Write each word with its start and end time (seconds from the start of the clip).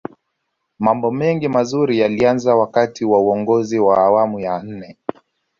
mambo 0.79 1.11
mengi 1.11 1.47
mazuri 1.47 1.99
yalianza 1.99 2.55
wakati 2.55 3.05
wa 3.05 3.21
uongozi 3.21 3.79
wa 3.79 3.97
awamu 3.97 4.39
ya 4.39 4.63
nne 4.63 4.97